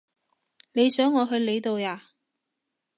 [0.71, 2.09] 你想我去你度呀？